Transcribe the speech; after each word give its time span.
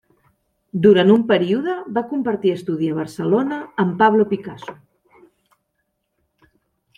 Durant 0.85 1.11
un 1.15 1.25
període 1.31 1.75
va 1.97 2.03
compartir 2.13 2.53
estudi 2.53 2.89
a 2.93 2.95
Barcelona 3.01 3.59
amb 3.85 3.95
Pablo 4.01 4.27
Picasso. 4.33 4.77